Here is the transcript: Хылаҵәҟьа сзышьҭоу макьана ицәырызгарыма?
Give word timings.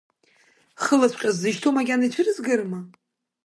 Хылаҵәҟьа 0.83 1.31
сзышьҭоу 1.35 1.73
макьана 1.75 2.05
ицәырызгарыма? 2.07 2.79